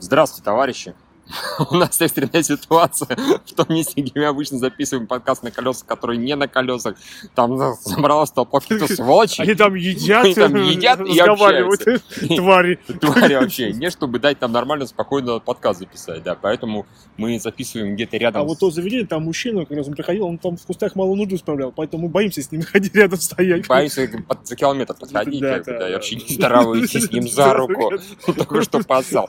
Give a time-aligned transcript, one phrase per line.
[0.00, 0.94] Здравствуйте, товарищи.
[1.70, 6.16] У нас экстренная ситуация в том месте, где мы обычно записываем подкаст на колесах, который
[6.16, 6.94] не на колесах.
[7.34, 9.44] Там собралась толпа каких-то сволочей.
[9.44, 11.80] Они там едят, Они там едят и разговаривают,
[12.36, 12.76] твари.
[13.00, 13.72] Твари вообще.
[13.72, 16.34] Не, чтобы дать нам нормально, спокойно подкаст записать, да.
[16.34, 16.86] Поэтому
[17.16, 18.42] мы записываем где-то рядом.
[18.42, 21.14] А вот то заведение, там мужчина, как раз он приходил, он там в кустах мало
[21.14, 23.66] нужду справлял, поэтому мы боимся с ним ходить рядом стоять.
[23.66, 25.92] Боимся под- за километр подходить, Да, да, да, да.
[25.94, 27.92] вообще не здороваетесь с ним за руку.
[28.26, 29.28] Только что поссал.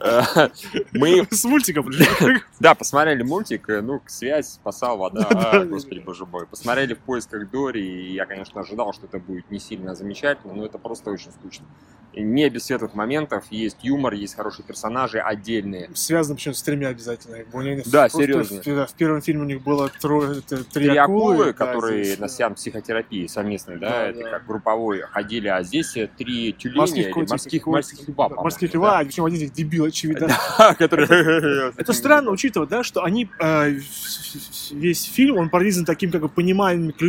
[0.00, 0.48] Э,
[0.92, 2.06] Мы С мультика пришли.
[2.60, 6.46] Да, посмотрели мультик, э, ну, связь, спасал, вода, господи, боже мой.
[6.46, 10.64] Посмотрели в поисках Дори, и я, конечно, ожидал, что это будет не сильно замечательно, но
[10.64, 11.66] это просто очень скучно.
[12.14, 15.90] Не без светлых моментов, есть юмор, есть хорошие персонажи отдельные.
[15.94, 17.36] Связано почему-то с тремя обязательно.
[17.86, 18.62] Да, серьезно.
[18.86, 19.90] В, первом фильме у них было
[20.72, 26.08] три, акулы, которые на сеанс психотерапии совместной, да, это как групповой ходили, а здесь э,
[26.08, 26.80] три тюленя
[28.42, 30.28] Морских льва, причем один из них дебил, очевидно.
[30.58, 31.06] Да, которые...
[31.76, 33.78] Это странно, учитывая, да, что они э,
[34.70, 37.00] весь фильм, он пронизан таким, как бы, пониманием к,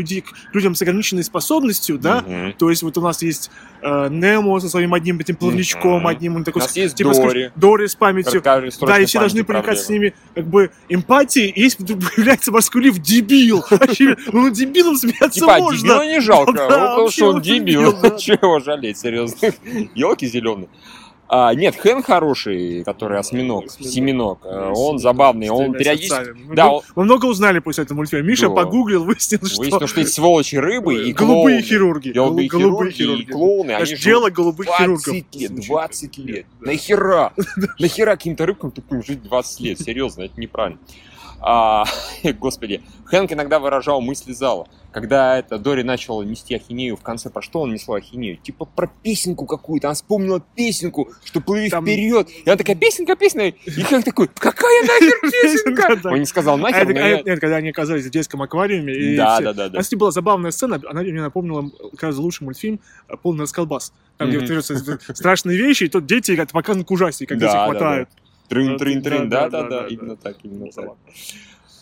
[0.53, 2.23] людям с ограниченной способностью, да,
[2.58, 6.44] то есть вот у нас есть э, Немо со своим одним этим плавничком, одним, он
[6.44, 7.52] такой, У нас есть типа, Дори.
[7.56, 11.69] Дори с памятью, да, и все должны памяти проникаться с ними, как бы, эмпатией, и
[11.78, 13.63] вдруг появляется морской лев, дебил,
[14.31, 15.78] ну, дебилом смеяться Типа, а можно.
[15.78, 17.94] дебила не жалко, ну, потому что он дебил.
[18.17, 19.52] Чего его жалеть, серьезно?
[19.95, 20.69] Елки зеленые.
[21.30, 23.92] А, нет, Хэн хороший, который осьминог, Осьминог.
[23.94, 24.39] семеног.
[24.45, 26.31] э, Он забавный, он периодически...
[26.45, 28.25] Мы Да, он- Мы много узнали после этого мультфильма.
[28.25, 28.56] Миша Да.
[28.56, 29.59] погуглил, выяснил, что...
[29.59, 31.61] Выяснилось, что эти сволочи рыбы и голубые клоуны.
[31.64, 32.09] хирурги.
[32.11, 33.31] Голубые Голу- голубые хирурги и хирурги.
[33.34, 35.08] клоуны, Это они дело голубых 20 хирургов.
[35.14, 35.67] лет, Звучит.
[35.67, 36.45] 20 лет.
[36.61, 36.67] Да.
[36.72, 37.34] Нахера?
[37.80, 39.80] Нахера каким-то рыбкам тупым жить 20 лет?
[39.81, 40.80] Серьезно, это неправильно.
[41.39, 41.85] А,
[42.39, 44.67] господи, Хэнк иногда выражал мысли зала.
[44.91, 48.38] Когда это Дори начала нести ахинею в конце, про что он несла ахинею?
[48.38, 49.88] Типа про песенку какую-то.
[49.89, 52.29] Она вспомнила песенку, что плыви Там- вперед.
[52.29, 53.49] И она такая, песенка, песня.
[53.49, 56.09] И Хэнк такой, какая нахер песенка?
[56.09, 59.16] Он не сказал А нахер, но а Нет, когда они оказались в детском аквариуме.
[59.16, 59.77] Да, да, да, У да.
[59.77, 63.94] нас была забавная сцена, она мне напомнила, кажется, лучший мультфильм э, «Полный расколбас».
[64.17, 67.66] Там, где страшные вещи, и тут дети как показаны к ужасе, как Да, дети да,
[67.66, 68.09] хватают.
[68.47, 70.22] Трын, трын, трын, Да, да, да, да, да, да, да, именно да.
[70.22, 70.91] так, именно Ну, так.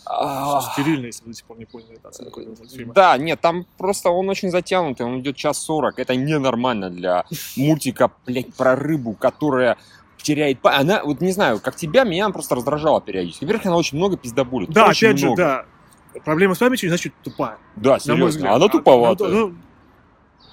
[0.08, 1.98] А, Стерильно, если вы до сих пор не поняли.
[2.58, 2.94] мультфильма.
[2.94, 5.98] Да, нет, там просто он очень затянутый, он идет час сорок.
[5.98, 7.24] Это ненормально для
[7.56, 9.76] мультика, блядь, про рыбу, которая
[10.18, 13.44] теряет Она, вот не знаю, как тебя, меня она просто раздражала периодически.
[13.44, 14.70] Во-первых, она очень много пиздобулит.
[14.70, 15.64] Да, опять же, да.
[16.24, 17.58] Проблема с памятью, значит, тупая.
[17.76, 18.54] Да, серьезно.
[18.54, 19.28] Она А, туповата.
[19.28, 19.54] ну, ну,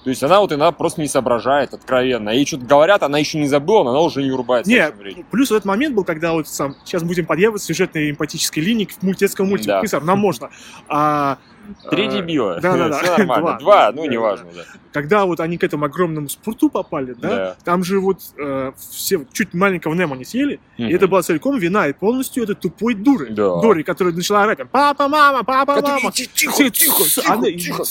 [0.04, 2.28] То есть она вот иногда просто не соображает откровенно.
[2.28, 4.70] Ей что-то говорят, она еще не забыла, но она уже не урубается.
[4.70, 5.24] Не, в это время.
[5.30, 9.48] плюс этот момент был, когда вот сам, сейчас будем подъявать сюжетной эмпатической линии к мультецкому
[9.48, 9.68] мультику.
[9.68, 9.80] Да.
[9.80, 10.50] Писар, нам можно.
[10.88, 11.38] А,
[11.90, 12.60] Три а, дебила.
[12.60, 12.98] да-да-да.
[13.02, 13.42] Все нормально.
[13.44, 13.58] Два.
[13.58, 14.62] Два, ну Да, неважно, да.
[14.92, 17.56] когда вот они к этому огромному спорту попали, да, Да.
[17.64, 21.86] там же вот э, все чуть маленького Немо не съели, и это была целиком вина
[21.88, 23.30] и полностью этой тупой дуры.
[23.30, 23.60] Да.
[23.60, 26.12] Дори, которая начала орать там, папа, мама, папа, Который, мама.
[26.12, 27.84] «Ти- Тихо, тихо, тихо.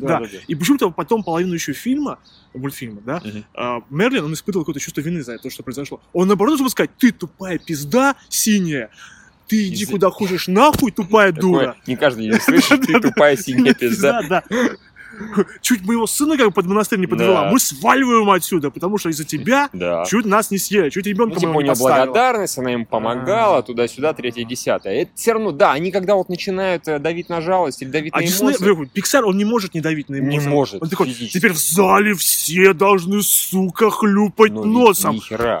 [0.00, 0.22] Да.
[0.46, 2.18] И почему-то потом половину еще фильма,
[2.54, 3.22] мультфильма, да,
[3.54, 6.00] а, Мерлин, он испытывал какое-то чувство вины за то, что произошло.
[6.12, 8.90] Он наоборот должен сказать, ты тупая пизда синяя,
[9.50, 11.76] ты иди Из- куда хочешь нахуй, тупая дура.
[11.86, 14.22] Не каждый день слышит, ты тупая синяя пизда.
[14.28, 14.70] Да, да.
[15.60, 17.42] Чуть моего сына как бы под монастырь не подвела.
[17.44, 17.50] Да.
[17.50, 20.04] Мы сваливаем отсюда, потому что из-за тебя Да.
[20.08, 22.86] чуть нас не съели, чуть Ну, ребенка типа, моего у не нее благодарность, она им
[22.86, 23.62] помогала, А.
[23.62, 25.02] туда-сюда, третье, десятое.
[25.02, 28.20] Это все равно, да, они когда вот начинают э, давить на жалость или давить А
[28.20, 30.48] на эмоции, Пиксар, он не может не давить на Не эмоции.
[30.48, 31.36] может Он такой, физически.
[31.38, 35.16] теперь в зале все должны, сука, хлюпать ну, носом.
[35.16, 35.60] ни хера,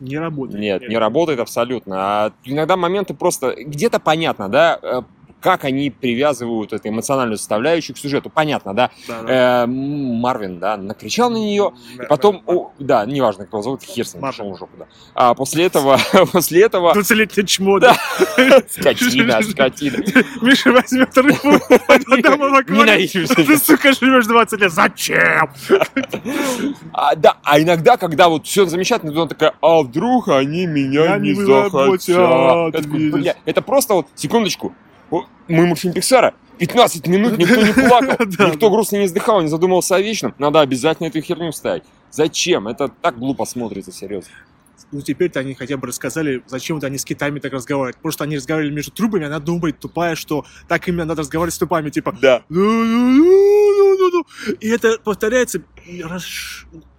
[0.00, 0.60] Не работает.
[0.60, 1.96] Нет, не работает абсолютно.
[1.98, 5.02] А иногда моменты просто где-то понятно, да, э,
[5.44, 8.30] как они привязывают эту эмоциональную составляющую к сюжету.
[8.30, 8.90] Понятно, да.
[9.06, 9.64] Да, да.
[9.64, 13.82] Э, Марвин, да, накричал на нее, Да, и потом, да, о, да, неважно, его зовут,
[13.82, 14.86] хер с ним, пошел в жопу, да.
[15.12, 16.00] А после этого,
[16.32, 17.94] после этого, 20-летнее чмо, да.
[18.70, 20.02] скотина, скотина.
[20.40, 22.64] Миша возьмет рыбу, отдам.
[22.66, 24.72] Ненавижу Ты, сука, живешь 20 лет.
[24.72, 25.50] Зачем?
[26.94, 31.18] А, да, а иногда, когда вот все замечательно, то она такая, а вдруг они меня
[31.18, 32.08] не захотят.
[32.08, 33.12] Я такой, видишь.
[33.12, 34.72] «Бля, Это просто вот, секундочку,
[35.48, 39.96] мы мультфильм Пиксара, 15 минут никто не плакал, Да, никто грустно не вздыхал, не задумывался
[39.96, 40.34] о вечном.
[40.38, 41.84] Надо обязательно эту херню вставить.
[42.10, 42.68] Зачем?
[42.68, 44.30] Это так глупо смотрится, серьезно.
[44.92, 47.96] Ну, теперь-то они хотя бы рассказали, зачем вот они с китами так разговаривают.
[47.96, 51.90] Просто они разговаривали между трубами, она думает, тупая, что так именно надо разговаривать с тупами,
[51.90, 52.16] типа...
[52.20, 52.44] Да.
[52.48, 54.24] «Ну-ну-ну-ну-ну-ну».
[54.60, 55.62] И это повторяется
[56.04, 56.24] раз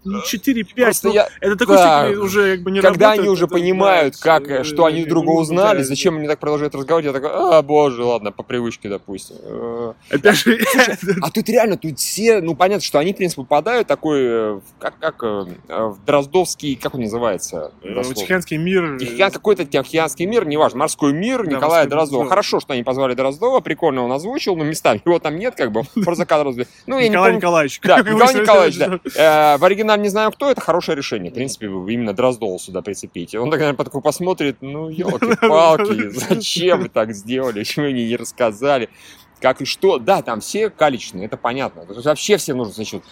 [0.05, 0.75] ну, 4-5.
[0.75, 2.05] Просто ну, я- Это такой да.
[2.05, 4.85] степени уже как бы не Когда работает, они уже это, понимают, да, как, э, что
[4.85, 8.31] они э, друга ну, узнали, зачем они так продолжают разговаривать, я такой, а, боже, ладно,
[8.31, 9.35] по привычке, допустим.
[9.43, 10.57] Э, Опять же,
[11.21, 14.97] А тут реально, тут все, ну понятно, что они, в принципе, попадают такой, э, как,
[14.99, 17.71] как э, в Дроздовский, как он называется?
[17.83, 18.13] дословно?
[18.13, 18.97] Тихоокеанский мир.
[18.99, 22.21] Тихоокеан, какой-то Тихоокеанский мир, неважно, морской мир, Да, Николая Дроздова.
[22.23, 22.29] мир.
[22.29, 25.81] Хорошо, что они позвали Дроздова, прикольно он озвучил, но местами его там нет, как бы,
[26.05, 26.67] про закат Дроздова.
[26.85, 27.79] Ну, я не Николай помню, Николаевич.
[27.83, 29.57] Да, Николай Николаевич, да.
[29.57, 31.31] В оригинале не знаю кто, это хорошее решение.
[31.31, 33.39] В принципе, вы именно Дроздова сюда прицепите.
[33.39, 38.89] Он так, наверное, такой посмотрит, ну, елки-палки, зачем вы так сделали, почему мне не рассказали,
[39.39, 39.99] как и что.
[39.99, 41.85] Да, там все калечные, это понятно.
[41.85, 43.03] То есть Вообще все нужно, значит,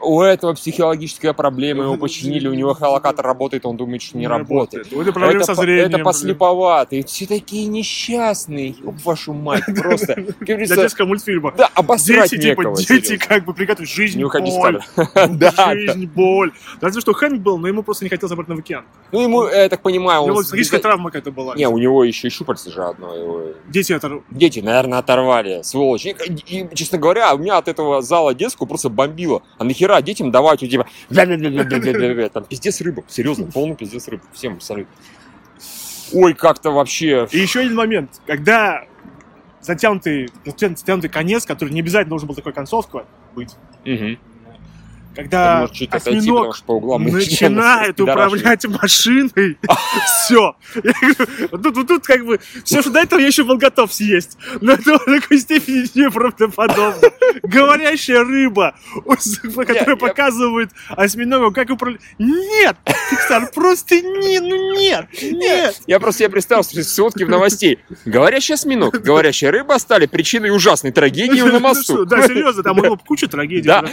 [0.00, 4.90] у этого психологическая проблема, его починили, у него холокатор работает, он думает, что не работает.
[4.92, 6.06] Вот это проблема со зрением.
[6.06, 6.96] это.
[6.96, 8.74] И все такие несчастные.
[8.82, 10.14] Ёб вашу мать, просто.
[10.40, 11.52] Для детского мультфильма.
[11.56, 14.80] да, обосрать Дети, типа, дети как бы приготовить жизнь, Не боль.
[15.30, 16.52] Да, жизнь, боль.
[16.80, 18.84] Разве что Хэнк был, но ему просто не хотелось обратно в океан.
[19.12, 20.30] Ну, ему, я так понимаю, У он...
[20.30, 21.54] него с- психическая травма какая-то была.
[21.54, 23.14] Не, у него еще и щупальца же одно.
[23.68, 24.20] Дети это...
[24.30, 26.06] Дети, наверное, оторвали, сволочь.
[26.06, 26.14] И,
[26.46, 29.42] и, честно говоря, у меня от этого зала детского просто бомбило.
[29.58, 30.86] А нахера детям давать, у тебя...
[32.28, 33.02] Там пиздец рыба.
[33.08, 34.22] Серьезно, полный пиздец рыба.
[34.32, 34.92] Всем абсолютно.
[36.12, 37.26] Ой, как-то вообще...
[37.32, 38.84] И еще один момент, когда
[39.60, 44.18] затянутый, затянутый конец, который не обязательно должен был такой концовка быть, Мгм.
[45.14, 49.58] Когда осьминог по углам начинает управлять машиной,
[50.06, 50.56] все.
[51.50, 54.36] Тут, тут как бы, все, что до этого я еще был готов съесть.
[54.60, 57.08] Но это в такой степени неправдоподобно.
[57.42, 58.74] Говорящая рыба,
[59.56, 62.00] которая я- показывает осьминогу, как управлять.
[62.18, 62.76] Нет!
[63.10, 65.80] Пиксар, просто не, ну нет, нет.
[65.86, 67.78] Я просто себе представил, сводки в новостей.
[68.04, 71.82] Говорящий осьминог, говорящая рыба стали причиной ужасной трагедии на Ну мосту.
[71.82, 73.66] что, Да, серьезно, там куча трагедий.
[73.66, 73.84] Да,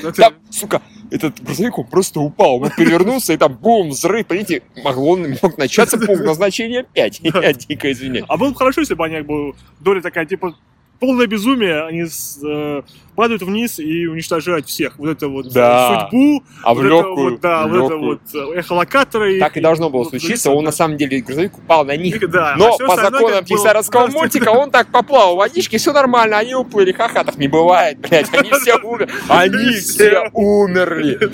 [0.50, 0.81] сука,
[1.12, 5.98] этот грузовик он просто упал, он перевернулся, и там бум, взрыв, понимаете, могло, мог начаться
[5.98, 7.22] пункт назначения 5.
[7.24, 8.26] Я дико извиняюсь.
[8.28, 10.56] А было бы хорошо, если бы они как бы доля такая, типа,
[11.00, 12.06] полное безумие, они
[12.44, 12.81] э,
[13.16, 14.98] падают вниз и уничтожают всех.
[14.98, 16.01] Вот это вот э, Да.
[16.01, 19.40] судьбу, А в вот это легкую, вот, да, в вот это вот э, эхолокаторы.
[19.40, 22.19] Так и должно было вот случиться, он на самом деле, грузовик упал на них.
[22.30, 23.48] Да, а Но всё по законам как
[23.90, 28.00] было мультика он так поплавал в водичке, все нормально, они уплыли, ха-ха, так не бывает,
[28.00, 31.31] блядь, они все умерли, они все умерли.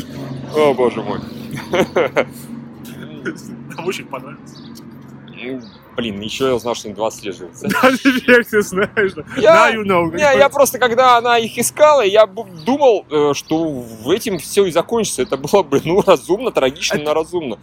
[0.56, 1.20] О, боже мой.
[3.76, 4.56] Нам очень понравилось.
[5.96, 7.54] Блин, еще я узнал, что они 20 лет живут.
[7.62, 9.14] Да, теперь ты знаешь.
[9.38, 10.12] Я- Now you know.
[10.14, 14.72] Не, я просто, когда она их искала, я думал, э, что в этим все и
[14.72, 15.22] закончится.
[15.22, 17.58] Это было бы, ну, разумно, трагично, но разумно.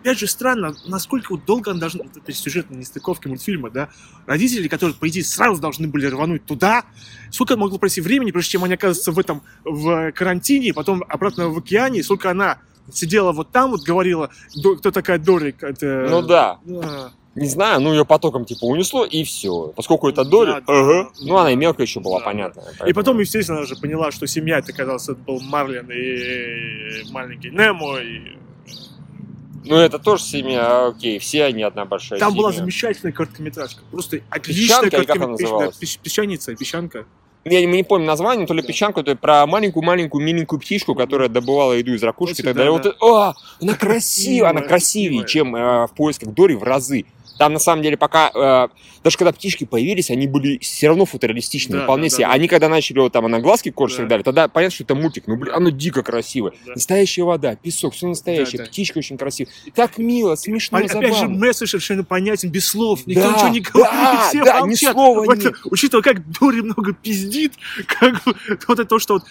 [0.00, 2.04] Опять же, странно, насколько вот долго она должна...
[2.04, 3.88] вот эта сюжетная нестыковка мультфильма, да?
[4.26, 6.84] Родители, которые, по идее, сразу должны были рвануть туда,
[7.32, 11.58] сколько могло пройти времени, прежде чем они оказываются в этом, в карантине, потом обратно в
[11.58, 12.58] океане, сколько она
[12.92, 16.06] сидела вот там, вот говорила, «До- кто такая Дорик, это...
[16.08, 19.72] Ну да, А, не знаю, ну ее потоком типа унесло и все.
[19.76, 20.80] Поскольку это доля, Да, да.
[20.80, 21.10] ага.
[21.20, 22.62] ну она и мелкая еще была, Да, понятно.
[22.86, 27.50] И потом, естественно, она же поняла, что семья, это, оказался, это был Марлин и маленький
[27.50, 28.36] Немо, и...
[29.64, 32.62] Ну это тоже семья, окей, все они одна большая Там была семья.
[32.62, 35.58] замечательная короткометражка, просто отличная короткометражка.
[35.80, 37.04] Да, Песчаница, песчанка.
[37.44, 41.28] Я не, не помню название, то ли песчанку, то ли про маленькую-маленькую миленькую птичку, которая
[41.28, 42.78] добывала еду из ракушки и так Да, далее.
[42.78, 42.92] да.
[43.00, 47.04] Вот а, она красивая, она красивее, чем э, в поисках Дори в разы.
[47.38, 48.30] Там, на самом деле, пока...
[48.34, 48.68] э,
[49.04, 52.24] даже когда птички появились, они были все равно футуристичные, Да, вполне да, себе.
[52.24, 52.34] да, да.
[52.34, 54.02] Они, когда начали вот там она глазки кожи и Да.
[54.02, 55.24] так далее, тогда понятно, что это мультик.
[55.26, 56.52] Ну, блин, оно дико красивое.
[56.66, 56.72] Да.
[56.74, 58.58] Настоящая вода, песок, все настоящее.
[58.58, 58.70] Да, да.
[58.70, 59.52] Птичка очень красивая.
[59.74, 61.38] Так мило, смешно, Опять же, забавно.
[61.38, 63.06] месседж совершенно понятен, без слов.
[63.06, 65.54] Никто Да, ничего не говорит, да, все да, ни слова Вот, нет.
[65.64, 67.52] Учитывая, как Дори много пиздит,
[67.86, 69.22] как вот это то, что вот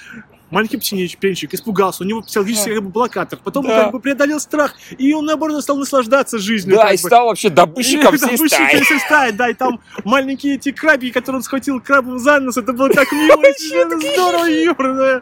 [0.51, 3.83] маленький птенчик испугался, у него психологический как бы, блокатор, потом он Да.
[3.83, 6.75] как бы преодолел страх, и он, наоборот, стал наслаждаться жизнью.
[6.77, 6.97] Да, и бы.
[6.97, 8.81] стал вообще добытчиком И всей стаи.
[8.83, 12.73] всей стаи, да, и там маленькие эти крабики, которые он схватил крабом за нос, это
[12.73, 15.21] было так мило, это здорово, юморно.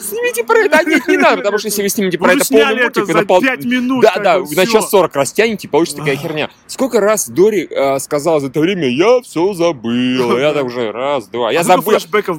[0.00, 0.78] Снимите про это.
[0.78, 3.12] А нет, не надо, потому что если вы снимете про это полный это мультик, вы
[3.12, 4.02] за на пол- 5 минут.
[4.02, 6.50] Да, да, на час 40 растянете, получится такая херня.
[6.66, 10.38] Сколько раз Дори э, сказала за это время, я все забыл.
[10.42, 11.52] Я так уже раз, два.
[11.52, 11.92] Я А забыл.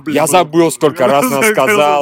[0.08, 1.50] Я забыл, сколько раз она раз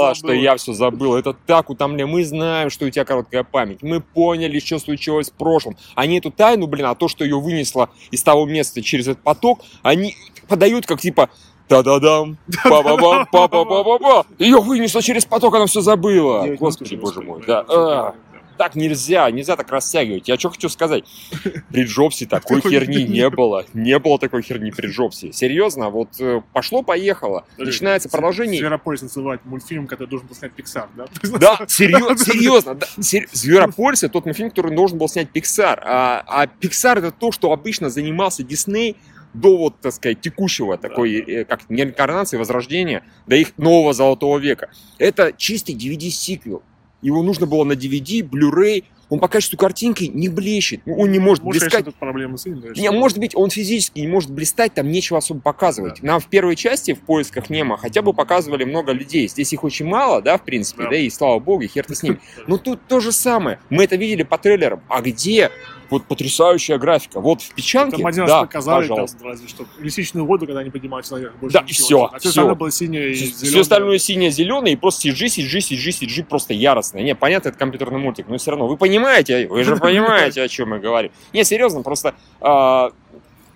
[0.01, 1.15] сказала, что я все забыл.
[1.15, 2.09] Это так утомляет.
[2.09, 3.81] Мы знаем, что у тебя короткая память.
[3.81, 5.77] Мы поняли, что случилось в прошлом.
[5.95, 9.61] Они эту тайну, блин, а то, что ее вынесло из того места через этот поток,
[9.83, 10.15] они
[10.47, 11.29] подают как типа
[11.71, 14.25] Та-да-дам, па-ба-бам, па-па-па-па-па.
[14.39, 16.45] Ее вынесло через поток, она все забыла.
[16.59, 17.41] Господи, боже мой.
[17.47, 18.13] Да.
[18.61, 20.27] Так нельзя, нельзя так растягивать.
[20.27, 21.03] Я что хочу сказать?
[21.71, 23.65] При Джобсе такой херни не было.
[23.73, 25.33] Не было такой херни при Джобсе.
[25.33, 27.43] Серьезно, вот э, пошло-поехало.
[27.57, 28.59] Начинается продолжение.
[28.59, 31.07] Зверополис называть мультфильм, который должен был снять Pixar, да?
[31.39, 32.75] Да, серьезно, серьезно.
[32.75, 33.27] Да, сер...
[33.31, 35.79] Зверополис это тот мультфильм, который должен был снять Pixar.
[35.81, 38.95] А, а Pixar это то, что обычно занимался Дисней
[39.33, 44.69] до вот, так сказать, текущего такой, э, как реинкарнации, возрождения, до их нового золотого века.
[44.99, 46.61] Это чистый DVD-сиквел.
[47.01, 50.81] Его нужно было на DVD, Blu-ray, он по качеству картинки не блещет.
[50.85, 51.71] Ну, Он не может, Может, блескать.
[51.73, 54.89] конечно, тут проблемы с ним, да, Не, может быть, он физически не может блистать, там
[54.89, 56.01] нечего особо показывать.
[56.01, 59.27] Нам в первой части, в поисках Немо, хотя бы показывали много людей.
[59.27, 60.89] Здесь их очень мало, да, в принципе, Да.
[60.91, 62.19] да, и слава богу, и хер ты с ними.
[62.47, 63.59] Но тут то же самое.
[63.69, 64.81] Мы это видели по трейлерам.
[64.87, 65.51] А где
[65.91, 67.19] вот потрясающая графика?
[67.19, 69.17] Вот в печанке, Там один раз да, показали, там, пожалуйста.
[69.23, 71.35] разве что лисичную воду, когда они поднимаются наверх.
[71.39, 72.29] Больше Да, и всё, А все всё.
[72.29, 73.61] остальное было синее и Все, зелёное.
[73.61, 77.03] остальное синее-зеленое, и просто CG, CG, CG, CG просто яростное.
[77.03, 78.67] Не, понятно, это компьютерный мультик, но все равно.
[78.67, 81.11] Вы понимаете, вы же понимаете, о чем мы говорим.
[81.33, 82.91] Не, серьезно, просто а,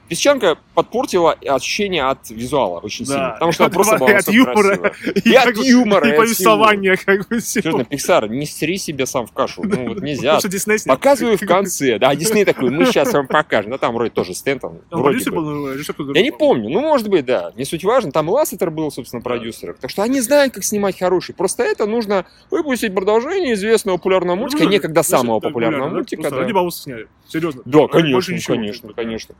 [0.08, 3.12] Песчанка подпортила ощущение от визуала очень Да.
[3.14, 3.30] сильно.
[3.32, 4.94] Потому что От- просто было от юмора.
[5.24, 7.62] И, И от юмора, и повествование, как бы, всего.
[7.64, 9.64] Серьезно, Пиксар, не сри себе сам в кашу.
[9.64, 10.40] Ну вот нельзя.
[10.44, 10.78] Дисней.
[10.86, 11.98] Показываю в конце.
[11.98, 13.72] Да, Дисней такой, мы сейчас вам покажем.
[13.72, 14.62] Да там вроде тоже стенд.
[14.62, 15.42] там, Он вроде бы.
[15.42, 18.12] ну, Я не помню, ну может быть, да, не суть важно.
[18.12, 19.76] Там Лассетер был, собственно, продюсером.
[19.80, 21.34] Так что они знают, как снимать хороший.
[21.34, 26.30] Просто это нужно выпустить продолжение известного популярного мультика, Ну, некогда самого популярного мультика.
[26.30, 27.08] Ради Бауса сняли.
[27.28, 27.62] Серьезно.
[27.66, 28.56] Да, конечно, ничего,
[28.94, 29.36] конечно,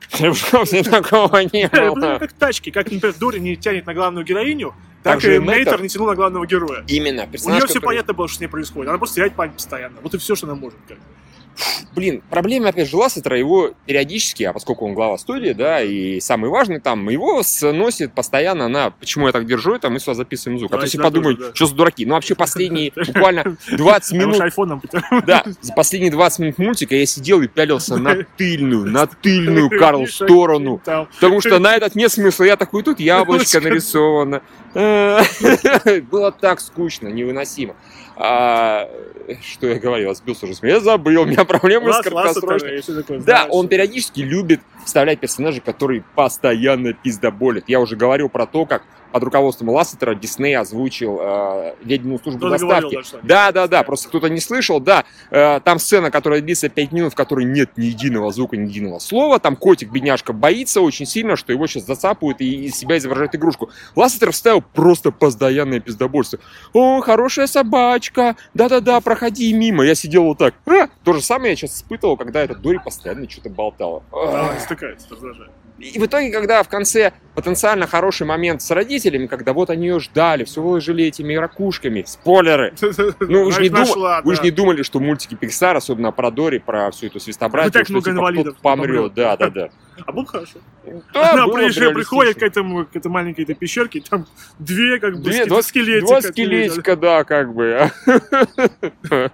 [0.10, 0.58] конечно.
[0.58, 2.18] Вообще такого не Да, это было.
[2.18, 5.38] как тачки, как, например, Дори не тянет на главную героиню, Так и.
[5.38, 6.84] Нейтер не тянул на главного героя.
[6.88, 8.88] Именно, У нее все понятно было, что с ней происходит.
[8.88, 9.96] Она просто теряет память постоянно.
[10.02, 10.78] Вот и все, что она может.
[10.88, 10.98] как.
[11.94, 16.50] Блин, проблема, опять же, Лассетера, его периодически, а поскольку он глава студии, да, и самый
[16.50, 20.72] важный там, его сносит постоянно на, почему я так держу это, мы сюда записываем звук.
[20.72, 21.54] А Да, то все сюда подумают, да.
[21.54, 22.06] что за дураки.
[22.06, 24.82] Ну, вообще, последние буквально 20 А уж минут, айфоном
[25.26, 30.06] да, за последние 20 минут мультика я сидел и пялился на тыльную, на тыльную Карл
[30.06, 30.80] сторону.
[30.84, 31.08] Там.
[31.14, 32.44] Потому что на этот нет смысла.
[32.44, 34.42] Я такой, тут яблочко нарисовано.
[34.74, 37.74] Было так скучно, невыносимо.
[38.20, 38.88] А,
[39.42, 40.54] Что я говорил, сбился уже.
[40.54, 40.80] с меня.
[40.80, 42.76] Забыл, у меня проблемы с Лас- краткосрочной.
[42.76, 47.64] Лассетер и всё такое, Да, он периодически любит вставлять персонажей, которые постоянно пиздоболят.
[47.68, 52.68] Я уже говорил про то, как под руководством Лассетера Дисней озвучил э, «Ведьмину службу говорил,
[52.68, 52.94] доставки».
[52.96, 55.04] да, что они- Да, да, да, просто кто-то не слышал, да.
[55.30, 58.98] Э, там сцена, которая длится 5 минут, в которой нет ни единого звука, ни единого
[58.98, 59.38] слова.
[59.38, 63.70] Там котик, бедняжка, боится очень сильно, что его сейчас зацапают и из себя изображает игрушку.
[63.96, 66.38] Лассетер вставил просто постоянное пиздобольство.
[66.74, 69.84] О, хорошая собачка, да-да-да, проходи мимо.
[69.84, 70.54] Я сидел вот так.
[70.66, 74.02] «А!» То же самое я сейчас испытывал, когда эта Дори постоянно что-то болтала.
[74.12, 75.00] Да, Ах.
[75.00, 75.50] стыкается, раздражает.
[75.78, 80.00] И в итоге, когда в конце потенциально хороший момент с родителями, когда вот они ее
[80.00, 82.74] ждали, все выложили этими ракушками, спойлеры,
[83.20, 84.42] ну, вы же не, же да.
[84.42, 88.14] не думали, что мультики Pixar, особенно про Дори, про всю эту свистобратью, Так много типа
[88.14, 89.14] инвалидов помрет.
[89.14, 89.68] Да, да, да.
[90.04, 90.58] А было хорошо.
[91.12, 94.26] Да, Она приходит к этому, к этой маленькой этой пещерке, там
[94.58, 96.06] две, как бы, Две, скелетика.
[96.06, 97.90] два скелетика, да, как бы.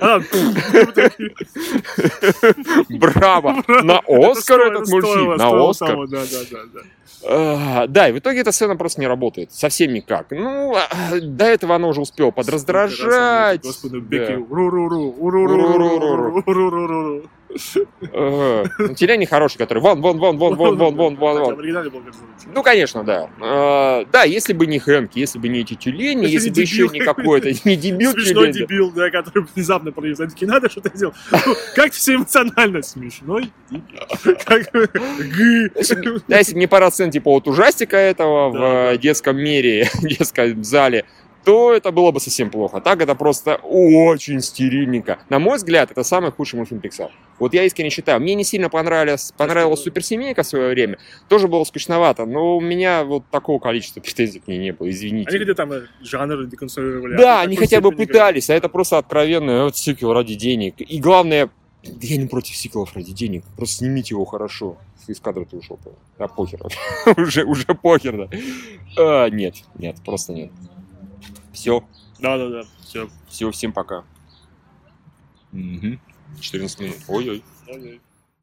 [0.00, 0.20] А.
[2.88, 3.62] Браво!
[3.68, 6.06] На Оскар этот мультфильм, на Оскар.
[6.08, 6.22] Да.
[7.26, 9.52] А, Да, и в итоге эта сцена просто не работает.
[9.52, 10.30] Совсем никак.
[10.30, 13.62] Ну, а, до этого она уже успела подраздражать.
[13.62, 13.98] Господи.
[13.98, 17.22] Бекки, уру-ру-ру, уру-ру-ру-ру, уру-ру-ру-ру.
[18.00, 21.54] Ну, Тюлень хороший, который вон, вон, вон, вон, вон, вон, вон, вон, вон.
[21.54, 22.52] в.
[22.52, 23.30] Ну, конечно, да.
[23.40, 27.00] А, Да, если бы не Хэнк, если бы не эти тюлени, Если бы еще не
[27.00, 29.92] какой-то, не дебил Смешной дебил, да, который внезапно.
[29.96, 31.14] Они такие, надо что-то делать.
[31.30, 33.84] Ну, Как все эмоционально смешной дебил.
[36.28, 40.62] Да, если бы не пара сцен, типа вот ужастика этого в э, детском мире, детском
[40.64, 41.04] зале,
[41.44, 42.80] то это было бы совсем плохо.
[42.80, 45.18] Так это просто очень стерильненько.
[45.28, 47.10] На мой взгляд, это самый худший мультфильм Pixar.
[47.38, 48.20] Вот я искренне считаю.
[48.20, 50.98] Мне не сильно понравилась, понравилась Суперсемейка в свое время.
[51.28, 55.28] Тоже было скучновато, но у меня вот такого количества претензий к ней не было, извините.
[55.28, 57.16] Они где-то там э, жанр деконструировали.
[57.16, 60.76] Да, а они такой хотя бы пытались, а это просто откровенный вот сиквел ради денег.
[60.78, 61.50] И главное,
[61.82, 64.78] я не против сиквелов ради денег, просто снимите его хорошо.
[65.06, 65.98] Из кадра ты ушел, понял?
[66.16, 66.60] а похер.
[67.18, 68.38] уже, уже похер, да.
[68.96, 70.50] А, нет, нет, просто нет.
[71.54, 71.82] Все,
[72.18, 73.08] Да-да-да, все.
[73.28, 74.04] все, всем пока.
[75.52, 76.00] Мгм.
[76.40, 76.96] 14 минут.
[77.08, 77.42] Ой-ой.
[77.68, 78.00] Ой-ой.